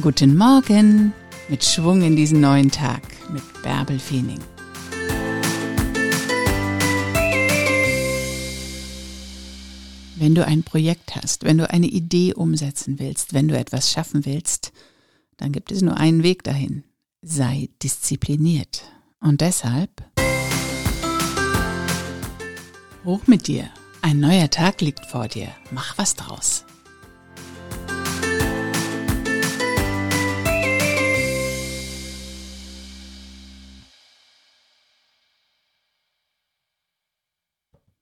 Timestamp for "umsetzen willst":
12.32-13.34